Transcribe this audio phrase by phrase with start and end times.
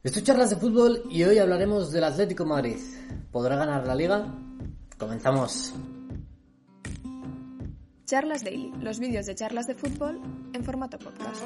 [0.00, 2.76] Esto charlas de fútbol y hoy hablaremos del Atlético Madrid.
[3.32, 4.32] ¿Podrá ganar la liga?
[4.96, 5.74] Comenzamos.
[8.04, 10.20] Charlas Daily, los vídeos de charlas de fútbol
[10.52, 11.42] en formato podcast.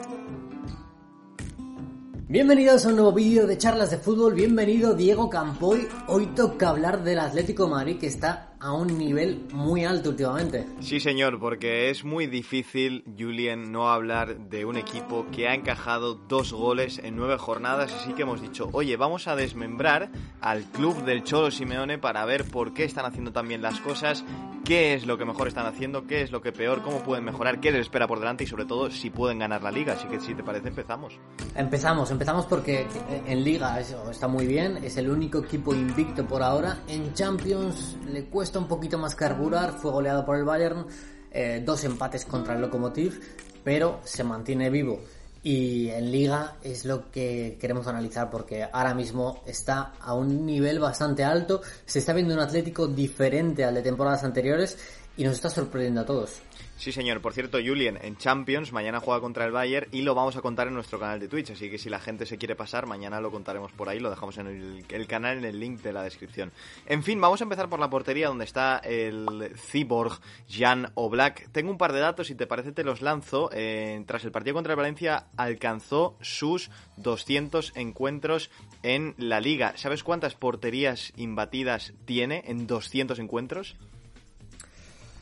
[2.29, 5.89] Bienvenidos a un nuevo vídeo de charlas de fútbol, bienvenido Diego Campoy.
[6.09, 10.67] Hoy toca hablar del Atlético Madrid que está a un nivel muy alto últimamente.
[10.81, 16.15] Sí, señor, porque es muy difícil, Julien, no hablar de un equipo que ha encajado
[16.15, 21.05] dos goles en nueve jornadas, así que hemos dicho, oye, vamos a desmembrar al club
[21.05, 24.25] del Cholo Simeone para ver por qué están haciendo tan bien las cosas,
[24.65, 27.59] qué es lo que mejor están haciendo, qué es lo que peor, cómo pueden mejorar,
[27.59, 29.95] qué les espera por delante y sobre todo si pueden ganar la liga.
[29.95, 31.19] Así que si te parece empezamos.
[31.57, 32.87] Empezamos, empezamos porque
[33.27, 36.79] en liga está muy bien, es el único equipo invicto por ahora.
[36.87, 40.87] En Champions le cuesta un poquito más carburar, fue goleado por el Bayern,
[41.31, 43.21] eh, dos empates contra el Lokomotiv,
[43.65, 45.01] pero se mantiene vivo.
[45.45, 50.79] Y en liga es lo que queremos analizar porque ahora mismo está a un nivel
[50.79, 54.79] bastante alto, se está viendo un Atlético diferente al de temporadas anteriores
[55.17, 56.43] y nos está sorprendiendo a todos.
[56.83, 57.21] Sí, señor.
[57.21, 60.67] Por cierto, Julien, en Champions, mañana juega contra el Bayern y lo vamos a contar
[60.67, 61.53] en nuestro canal de Twitch.
[61.53, 64.01] Así que si la gente se quiere pasar, mañana lo contaremos por ahí.
[64.01, 64.49] Lo dejamos en
[64.89, 66.51] el, canal, en el link de la descripción.
[66.87, 70.19] En fin, vamos a empezar por la portería donde está el cyborg
[70.51, 71.53] Jan Oblak.
[71.53, 73.49] Tengo un par de datos, si te parece, te los lanzo.
[73.53, 78.51] Eh, tras el partido contra el Valencia, alcanzó sus 200 encuentros
[78.83, 79.75] en la liga.
[79.77, 83.77] ¿Sabes cuántas porterías imbatidas tiene en 200 encuentros?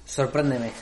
[0.06, 0.72] Sorpréndeme.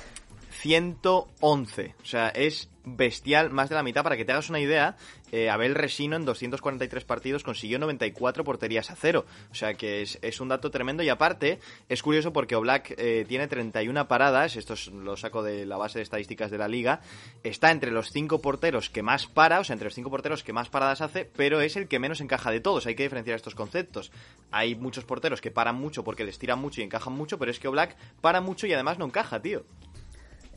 [0.59, 1.95] 111.
[2.03, 4.03] O sea, es bestial, más de la mitad.
[4.03, 4.97] Para que te hagas una idea,
[5.31, 9.25] eh, Abel Resino en 243 partidos consiguió 94 porterías a cero.
[9.51, 11.03] O sea que es, un dato tremendo.
[11.03, 14.57] Y aparte, es curioso porque Oblak eh, tiene 31 paradas.
[14.57, 17.03] Esto lo saco de la base de estadísticas de la liga.
[17.45, 20.53] Está entre los 5 porteros que más para, o sea, entre los 5 porteros que
[20.53, 22.87] más paradas hace, pero es el que menos encaja de todos.
[22.87, 24.11] Hay que diferenciar estos conceptos.
[24.51, 27.61] Hay muchos porteros que paran mucho porque les tiran mucho y encajan mucho, pero es
[27.61, 29.65] que Oblak para mucho y además no encaja, tío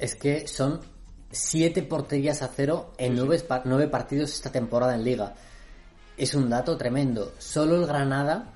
[0.02, 0.82] es que son
[1.30, 5.36] siete porterías a cero en nueve, partidos esta temporada en Liga.
[6.18, 7.34] Es un dato tremendo.
[7.38, 8.52] Solo el Granada,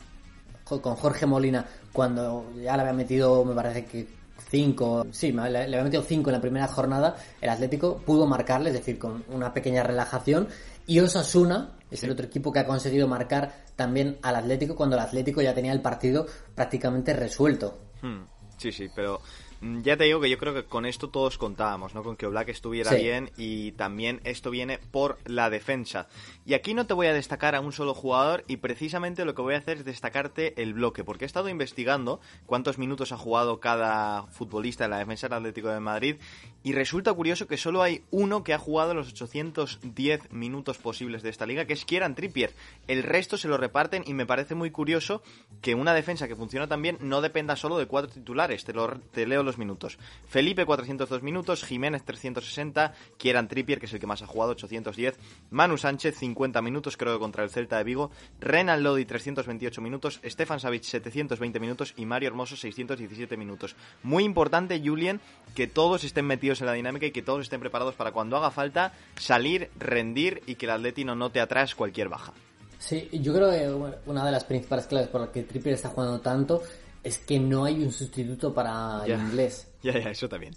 [0.65, 4.07] con Jorge Molina, cuando ya le había metido, me parece que
[4.49, 8.75] cinco, sí, le, había metido cinco en la primera jornada, el Atlético pudo marcarle, es
[8.75, 10.47] decir, con una pequeña relajación.
[10.87, 15.03] Y Osasuna es el otro equipo que ha conseguido marcar también al Atlético cuando el
[15.03, 17.77] Atlético ya tenía el partido prácticamente resuelto.
[18.01, 18.23] Hmm.
[18.57, 19.21] Sí, sí, pero
[19.61, 22.03] Mm, ya te digo que yo creo que con esto todos contábamos, ¿no?
[22.03, 26.07] Con que Oblak estuviera bien y también esto viene por la defensa.
[26.45, 29.41] Y aquí no te voy a destacar a un solo jugador y precisamente lo que
[29.41, 33.59] voy a hacer es destacarte el bloque, porque he estado investigando cuántos minutos ha jugado
[33.59, 36.17] cada futbolista en la defensa del Atlético de Madrid
[36.63, 41.29] y resulta curioso que solo hay uno que ha jugado los 810 minutos posibles de
[41.29, 42.53] esta liga, que es Kieran Trippier.
[42.87, 45.21] El resto se lo reparten y me parece muy curioso
[45.61, 48.44] que una defensa que funciona tan bien no dependa solo de cuatro titulares.
[48.47, 49.97] Te, lo, te leo los minutos.
[50.27, 55.17] Felipe 402 minutos, Jiménez 360, Kieran Trippier, que es el que más ha jugado, 810,
[55.49, 60.19] Manu Sánchez 50 minutos, creo que contra el Celta de Vigo, Renan Lodi 328 minutos,
[60.23, 63.75] Stefan Savic 720 minutos y Mario Hermoso 617 minutos.
[64.03, 65.19] Muy importante, Julien,
[65.55, 68.51] que todos estén metidos en la dinámica y que todos estén preparados para cuando haga
[68.51, 72.33] falta salir, rendir y que el Atleti no note atrás cualquier baja.
[72.77, 76.19] Sí, yo creo que una de las principales claves por las que Trippier está jugando
[76.19, 76.61] tanto
[77.05, 79.67] es que no hay un sustituto para el inglés.
[79.85, 80.55] Ya, ya, eso también.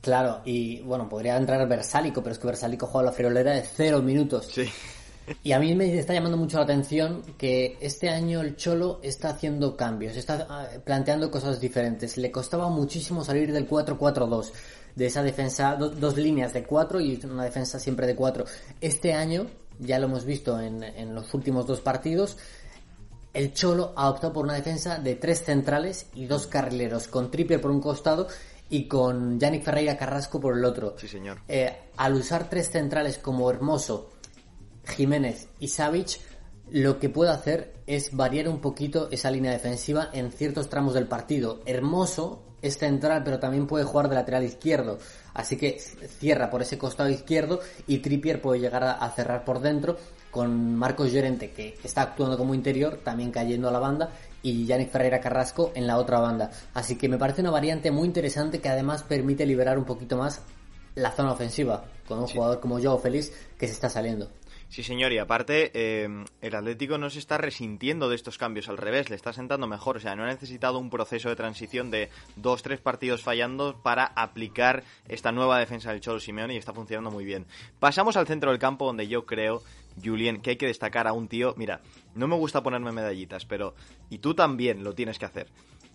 [0.00, 4.00] Claro, y bueno, podría entrar Versálico, pero es que Versálico juega la friolera de cero
[4.00, 4.48] minutos.
[4.50, 4.66] Sí.
[5.42, 9.28] Y a mí me está llamando mucho la atención que este año el Cholo está
[9.28, 12.16] haciendo cambios, está ah, planteando cosas diferentes.
[12.16, 14.50] Le costaba muchísimo salir del 4-4-2,
[14.96, 18.46] de esa defensa, dos líneas de 4 y una defensa siempre de 4.
[18.80, 19.46] Este año,
[19.78, 22.38] ya lo hemos visto en, en los últimos dos partidos,
[23.32, 27.58] el Cholo ha optado por una defensa de tres centrales y dos carrileros, con triple
[27.58, 28.28] por un costado
[28.68, 30.94] y con Yannick Ferreira Carrasco por el otro.
[30.98, 31.38] Sí, señor.
[31.48, 34.10] Eh, al usar tres centrales como Hermoso,
[34.86, 36.20] Jiménez y Savic,
[36.70, 41.06] lo que puede hacer es variar un poquito esa línea defensiva en ciertos tramos del
[41.06, 41.60] partido.
[41.66, 44.98] Hermoso es central, pero también puede jugar de lateral izquierdo.
[45.34, 49.96] Así que cierra por ese costado izquierdo y Trippier puede llegar a cerrar por dentro
[50.30, 54.10] con Marcos Llorente, que está actuando como interior, también cayendo a la banda,
[54.42, 56.50] y Yannick Ferreira Carrasco en la otra banda.
[56.74, 60.40] Así que me parece una variante muy interesante que además permite liberar un poquito más
[60.94, 64.28] la zona ofensiva, con un jugador como Joao Félix que se está saliendo.
[64.70, 66.08] Sí, señor, y aparte, eh,
[66.40, 69.96] el Atlético no se está resintiendo de estos cambios, al revés, le está sentando mejor,
[69.96, 74.04] o sea, no ha necesitado un proceso de transición de dos, tres partidos fallando para
[74.04, 77.46] aplicar esta nueva defensa del Cholo Simeone y está funcionando muy bien.
[77.80, 79.60] Pasamos al centro del campo donde yo creo,
[80.00, 81.80] Julien, que hay que destacar a un tío, mira,
[82.14, 83.74] no me gusta ponerme medallitas, pero,
[84.08, 85.48] y tú también lo tienes que hacer.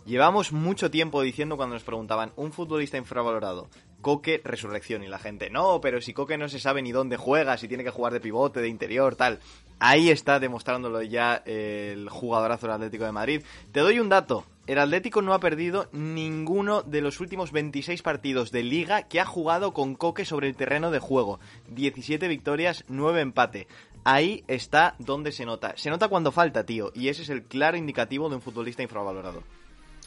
[0.05, 3.69] Llevamos mucho tiempo diciendo cuando nos preguntaban, un futbolista infravalorado,
[4.05, 5.01] Coque, resurrección.
[5.01, 7.83] Y la gente, no, pero si Coque no se sabe ni dónde juega, si tiene
[7.83, 9.39] que jugar de pivote, de interior, tal.
[9.79, 13.41] Ahí está demostrándolo ya el jugadorazo del Atlético de Madrid.
[13.71, 14.45] Te doy un dato.
[14.67, 19.25] El Atlético no ha perdido ninguno de los últimos 26 partidos de liga que ha
[19.25, 21.39] jugado con Coque sobre el terreno de juego.
[21.69, 23.67] 17 victorias, 9 empate.
[24.03, 25.73] Ahí está donde se nota.
[25.77, 26.91] Se nota cuando falta, tío.
[26.93, 29.41] Y ese es el claro indicativo de un futbolista infravalorado.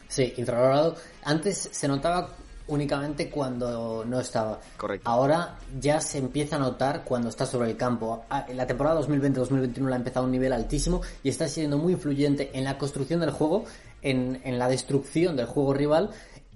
[0.06, 0.94] Sí, infravalorado.
[1.24, 2.30] Antes se notaba
[2.68, 4.60] únicamente cuando no estaba.
[4.76, 5.08] Correcto.
[5.08, 8.24] Ahora ya se empieza a notar cuando está sobre el campo.
[8.30, 11.94] Ah, la temporada 2020-2021 la ha empezado a un nivel altísimo y está siendo muy
[11.94, 13.64] influyente en la construcción del juego,
[14.02, 16.10] en, la destrucción del juego rival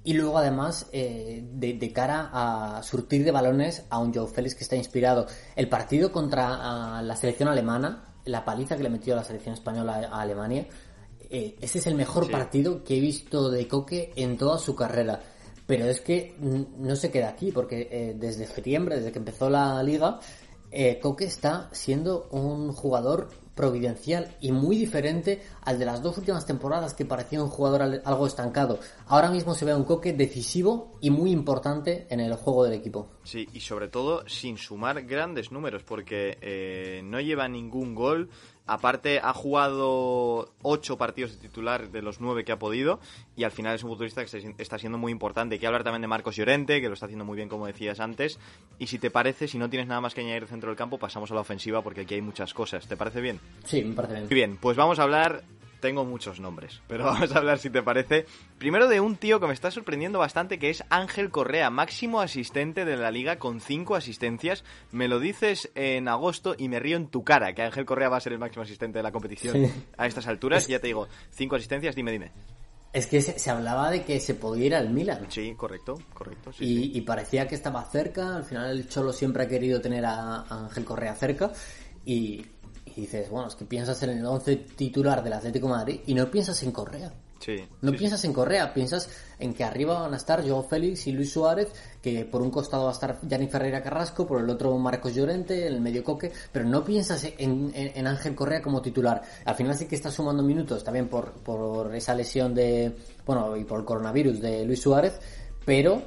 [0.05, 4.65] y luego además eh, de, cara a surtir de balones a un Joe Félix que
[4.65, 5.27] está inspirado.
[5.57, 10.21] El partido contra la selección alemana, la paliza que le metió la selección española a
[10.21, 10.67] Alemania,
[11.35, 15.23] eh, ese es el mejor partido que he visto de Coque en toda su carrera.
[15.73, 19.83] Pero es que no se queda aquí, porque eh, desde septiembre, desde que empezó la
[19.83, 20.21] liga,
[20.71, 26.45] eh, Coque está siendo un jugador providencial y muy diferente al de las dos últimas
[26.45, 28.81] temporadas que parecía un jugador algo estancado.
[29.07, 33.09] Ahora mismo se ve un Coque decisivo y muy importante en el juego del equipo.
[33.25, 38.29] Sí, y sobre todo sin sumar grandes números, porque eh, no lleva ningún gol,
[38.67, 43.01] Aparte, ha jugado ocho partidos de titular de los nueve que ha podido
[43.37, 45.55] y al final es un futbolista que está siendo muy importante.
[45.55, 47.99] Hay que hablar también de Marcos Llorente, que lo está haciendo muy bien, como decías
[48.01, 48.39] antes.
[48.79, 51.31] Y si te parece, si no tienes nada más que añadir centro del campo, pasamos
[51.31, 52.87] a la ofensiva porque aquí hay muchas cosas.
[52.87, 53.41] ¿Te parece bien?
[53.65, 54.27] Sí, me parece bien.
[54.27, 55.43] Muy bien, pues vamos a hablar
[55.83, 58.25] tengo muchos nombres, pero vamos a hablar si te parece.
[58.57, 62.87] Primero de un tío que me está sorprendiendo bastante, que es Ángel Correa, máximo asistente
[62.87, 64.65] de la liga con cinco asistencias.
[64.93, 68.17] Me lo dices en agosto y me río en tu cara, que Ángel Correa va
[68.17, 70.67] a ser el máximo asistente de la competición a estas alturas.
[70.69, 72.31] Ya te digo, cinco asistencias, dime, dime.
[72.93, 75.27] Es que se, hablaba de que se podía ir al Milan.
[75.31, 76.51] Sí, correcto, correcto.
[76.61, 78.37] y, y, parecía que estaba cerca.
[78.37, 81.51] Al final el Cholo siempre ha querido tener a Ángel Correa cerca.
[82.05, 82.45] Y
[82.97, 86.15] y dices, bueno, es que piensas en el 11 titular del Atlético de Madrid y
[86.15, 87.13] no piensas en Correa.
[87.41, 89.09] Sí, no piensas en Correa, piensas
[89.41, 92.85] en que arriba van a estar Joao Félix y Luis Suárez, que por un costado
[92.85, 96.31] va a estar Yanni Ferreira Carrasco, por el otro Marcos Llorente, en el medio Coque,
[96.53, 99.23] pero no piensas en, Ángel Correa como titular.
[99.45, 102.95] Al final sí que está sumando minutos también por, por esa lesión de,
[103.27, 105.19] bueno, y por el coronavirus de Luis Suárez,
[105.65, 106.01] pero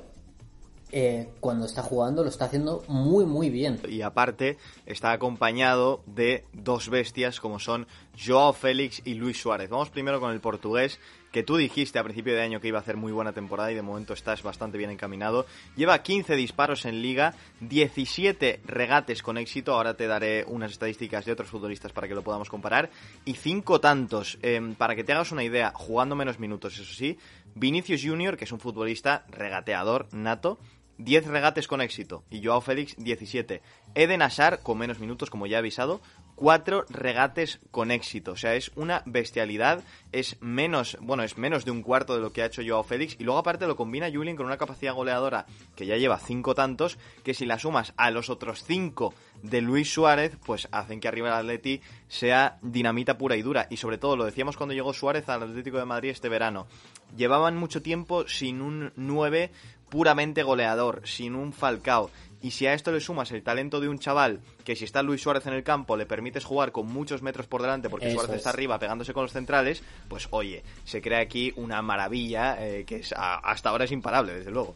[0.97, 3.81] eh, cuando está jugando lo está haciendo muy muy bien.
[3.89, 7.85] Y aparte está acompañado de dos bestias como son
[8.17, 9.69] Joao Félix y Luis Suárez.
[9.69, 11.01] Vamos primero con el portugués,
[11.33, 13.75] que tú dijiste a principio de año que iba a hacer muy buena temporada y
[13.75, 15.45] de momento estás bastante bien encaminado.
[15.75, 21.33] Lleva 15 disparos en liga, 17 regates con éxito, ahora te daré unas estadísticas de
[21.33, 22.89] otros futbolistas para que lo podamos comparar,
[23.25, 24.37] y 5 tantos.
[24.41, 27.17] Em, para que te hagas una idea, jugando menos minutos, eso sí,
[27.53, 30.57] Vinicius Junior, que es un futbolista regateador nato,
[30.97, 33.61] 10 regates con éxito y Joao Félix 17.
[33.95, 36.01] Eden Hazard, con menos minutos, como ya he avisado,
[36.35, 38.33] 4 regates con éxito.
[38.33, 39.83] O sea, es una bestialidad.
[40.11, 43.15] Es menos, bueno, es menos de un cuarto de lo que ha hecho Joao Félix.
[43.19, 46.97] Y luego aparte lo combina Julien con una capacidad goleadora que ya lleva 5 tantos,
[47.23, 49.13] que si la sumas a los otros 5
[49.43, 53.67] de Luis Suárez, pues hacen que arriba el Atleti sea dinamita pura y dura.
[53.69, 56.67] Y sobre todo, lo decíamos cuando llegó Suárez al Atlético de Madrid este verano.
[57.15, 59.51] Llevaban mucho tiempo sin un 9
[59.89, 62.09] puramente goleador, sin un Falcao.
[62.45, 65.19] Y si a esto le sumas el talento de un chaval que si está Luis
[65.19, 68.51] Suárez en el campo le permites jugar con muchos metros por delante porque Suárez está
[68.51, 73.15] arriba pegándose con los centrales, pues oye, se crea aquí una maravilla eh, que es,
[73.17, 74.75] hasta ahora es imparable, desde luego.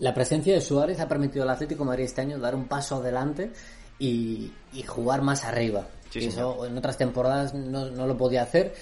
[0.00, 2.96] La presencia de Suárez ha permitido al Atlético de Madrid este año dar un paso
[2.96, 3.52] adelante
[3.98, 4.52] y,
[4.86, 5.86] jugar más arriba.
[6.12, 8.74] Eso en otras temporadas no, no, lo podía hacer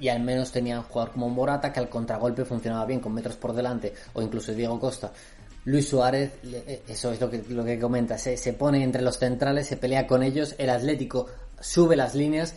[0.00, 3.52] y al menos tenían jugador como Morata que al contragolpe funcionaba bien con metros por
[3.52, 5.12] delante o incluso Diego Costa.
[5.64, 9.18] Luis Suárez, eh, eso es lo que, lo que comenta, se, se pone entre los
[9.18, 11.26] centrales, se pelea con ellos, el Atlético
[11.60, 12.54] sube las líneas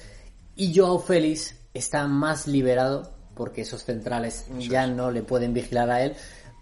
[0.55, 6.01] y Joao Félix está más liberado porque esos centrales ya no le pueden vigilar a
[6.01, 6.15] él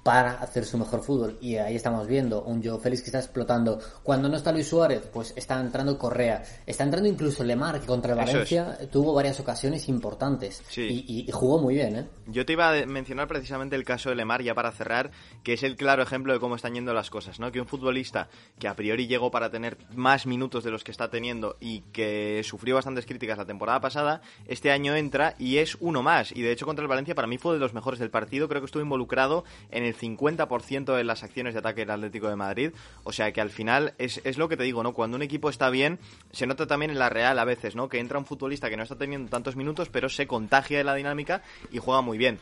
[0.06, 1.36] para hacer su mejor fútbol.
[1.42, 3.80] Y ahí estamos viendo un Joe Félix que está explotando.
[4.04, 6.44] Cuando no está Luis Suárez, pues está entrando Correa.
[6.68, 10.62] Está entrando incluso Lemar, que contra el Valencia tuvo varias ocasiones importantes.
[10.78, 12.08] Y, jugó muy bien, ¿eh?
[12.28, 15.10] Yo te iba a mencionar precisamente el caso de Lemar, ya para cerrar,
[15.42, 17.52] que es el claro ejemplo de cómo están yendo las cosas, ¿no?
[17.52, 21.10] Que un futbolista que a priori llegó para tener más minutos de los que está
[21.10, 26.04] teniendo y que sufrió bastantes críticas la temporada pasada, este año entra y es uno
[26.04, 26.32] más.
[26.32, 28.48] Y de hecho contra el Valencia para mí fue de los mejores del partido.
[28.48, 32.36] Creo que estuvo involucrado en el 50% de las acciones de ataque del Atlético de
[32.36, 32.72] Madrid.
[33.04, 34.94] O sea que al final es, es, lo que te digo, ¿no?
[34.94, 36.00] Cuando un equipo está bien,
[36.32, 37.90] se nota también en la Real a veces, ¿no?
[37.90, 40.96] Que entra un futbolista que no está teniendo tantos minutos, pero se contagia de la
[40.96, 42.40] dinámica y juega muy bien.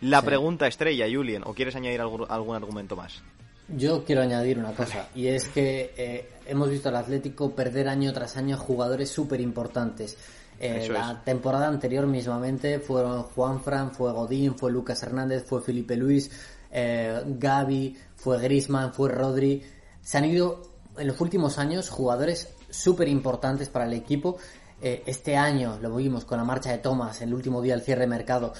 [0.00, 3.22] La pregunta estrella, Julien, ¿o quieres añadir algún, algún argumento más?
[3.68, 8.12] Yo quiero añadir una cosa, y es que eh, hemos visto al Atlético perder año
[8.12, 10.16] tras año jugadores súper importantes.
[10.60, 15.96] Eh, la temporada anterior mismamente fueron Juan Fran, fue Godín, fue Lucas Hernández, fue Felipe
[15.96, 16.30] Luis,
[16.70, 19.62] eh, Gaby, fue Grisman, fue Rodri.
[20.00, 20.62] Se han ido
[20.98, 24.36] en los últimos años jugadores súper importantes para el equipo.
[24.80, 28.02] Eh, este año lo vimos con la marcha de Thomas, el último día del cierre
[28.02, 28.52] de mercado.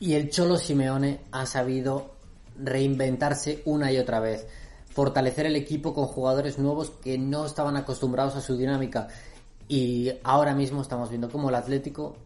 [0.00, 2.14] Y el Cholo Simeone ha sabido
[2.58, 4.46] reinventarse una y otra vez.
[4.90, 9.08] Fortalecer el equipo con jugadores nuevos que no estaban acostumbrados a su dinámica.
[9.68, 12.16] Y ahora mismo estamos viendo cómo el Atlético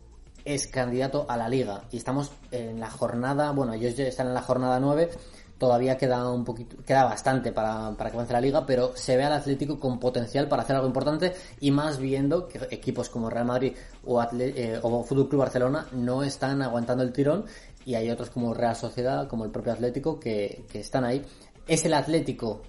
[0.48, 1.82] es candidato a la liga.
[1.92, 5.10] Y estamos en la jornada, bueno, ellos ya están en la jornada 9,
[5.58, 9.24] todavía queda un poquito, queda bastante para, para que avance la liga, pero se ve
[9.24, 13.44] al Atlético con potencial para hacer algo importante y más viendo que equipos como Real
[13.44, 13.74] Madrid
[14.06, 17.44] o, eh, o Fútbol Club Barcelona no están aguantando el tirón
[17.84, 21.24] y hay otros como Real Sociedad, como el propio Atlético, que, que están ahí.
[21.66, 22.62] ¿Es el Atlético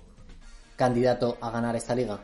[0.75, 2.19] candidato a ganar esta liga?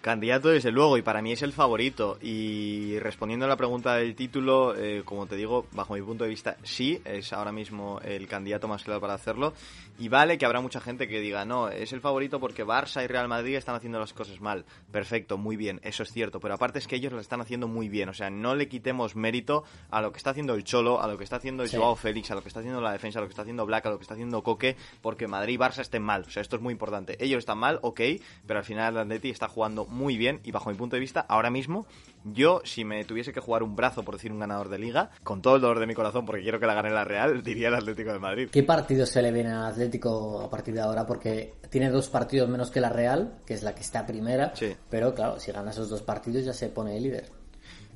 [0.00, 2.18] Candidato desde luego y para mí es el favorito.
[2.22, 6.30] Y respondiendo a la pregunta del título, eh, como te digo, bajo mi punto de
[6.30, 9.54] vista sí, es ahora mismo el candidato más claro para hacerlo.
[10.00, 13.08] Y vale que habrá mucha gente que diga no, es el favorito porque Barça y
[13.08, 16.78] Real Madrid están haciendo las cosas mal, perfecto, muy bien, eso es cierto, pero aparte
[16.78, 20.00] es que ellos lo están haciendo muy bien, o sea, no le quitemos mérito a
[20.00, 22.36] lo que está haciendo el Cholo, a lo que está haciendo el Joao Félix, a
[22.36, 24.02] lo que está haciendo la defensa, a lo que está haciendo Black, a lo que
[24.02, 27.16] está haciendo Coque, porque Madrid y Barça estén mal, o sea, esto es muy importante,
[27.18, 28.00] ellos están mal, ok,
[28.46, 31.20] pero al final el Atleti está jugando muy bien y bajo mi punto de vista,
[31.20, 31.86] ahora mismo,
[32.24, 35.42] yo si me tuviese que jugar un brazo, por decir un ganador de liga, con
[35.42, 37.74] todo el dolor de mi corazón porque quiero que la gane la Real, diría el
[37.74, 38.48] Atlético de Madrid.
[38.50, 41.06] ¿Qué partidos se le viene al Atlético a partir de ahora?
[41.06, 44.52] Porque tiene dos partidos menos que la Real, que es la que está primera,
[44.90, 47.37] pero claro, si gana esos dos partidos ya se pone líder.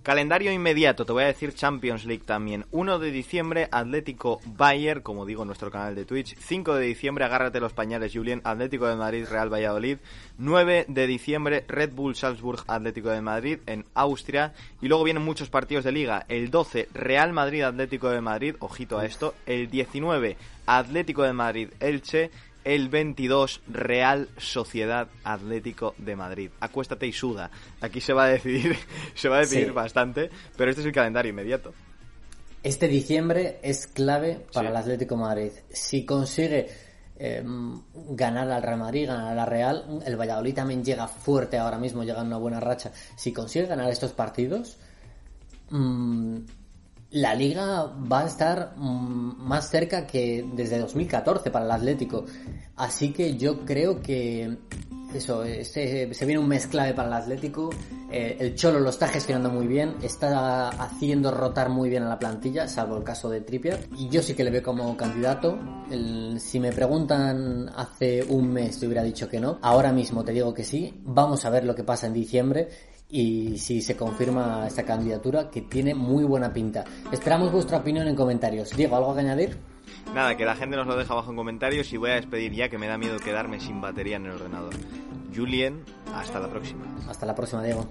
[0.02, 2.66] Calendario inmediato, te voy a decir Champions League también.
[2.72, 6.36] 1 de diciembre, Atlético Bayern, como digo en nuestro canal de Twitch.
[6.36, 9.98] 5 de diciembre, agárrate los pañales, Julien, Atlético de Madrid, Real Valladolid.
[10.38, 14.54] 9 de diciembre, Red Bull Salzburg, Atlético de Madrid, en Austria.
[14.80, 16.26] Y luego vienen muchos partidos de liga.
[16.28, 19.36] El 12, Real Madrid, Atlético de Madrid, ojito a esto.
[19.46, 22.32] El 19, Atlético de Madrid, Elche
[22.64, 26.50] el 22 Real Sociedad Atlético de Madrid.
[26.60, 27.50] Acuéstate y suda.
[27.80, 28.76] Aquí se va a decidir,
[29.14, 31.72] se va a decidir bastante, pero este es el calendario inmediato.
[32.62, 35.52] Este diciembre es clave para el Atlético de Madrid.
[35.70, 36.68] Si consigue
[37.18, 41.78] em, ganar al Real Madrid, ganar a la Real, el Valladolid también llega fuerte ahora
[41.78, 42.92] mismo, llega en una buena racha.
[43.16, 44.78] Si consigue ganar estos partidos,
[45.70, 46.38] mm,
[47.12, 52.24] la liga va a estar mm, más cerca que desde 2014 para el Atlético.
[52.76, 54.56] Así que yo creo que
[55.14, 57.70] eso, se, se viene un mes clave para el Atlético.
[58.10, 62.18] Eh, el Cholo lo está gestionando muy bien, está haciendo rotar muy bien a la
[62.18, 63.88] plantilla, salvo el caso de Trippier.
[63.96, 65.58] Y yo sí que le veo como candidato.
[66.38, 69.58] si me preguntan hace un mes, te hubiera dicho que no.
[69.60, 70.94] Ahora mismo te digo que sí.
[71.04, 72.68] Vamos a ver lo que pasa en diciembre
[73.12, 76.82] y si se confirma esta candidatura que tiene muy buena pinta.
[77.12, 78.70] Esperamos vuestra opinión en comentarios.
[78.74, 79.58] Diego, ¿algo que añadir?
[80.14, 82.70] Nada, que la gente nos lo deja abajo en comentarios y voy a despedir ya
[82.70, 84.74] que me da miedo quedarme sin batería en el ordenador.
[85.34, 86.84] Julien, hasta la próxima.
[87.06, 87.86] Hasta la próxima, Diego.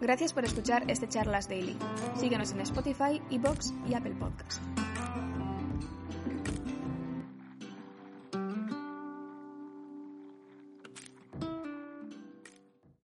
[0.00, 1.76] Gracias por escuchar este Charlas Daily.
[2.20, 4.62] Síguenos en Spotify, Evox y Apple Podcast.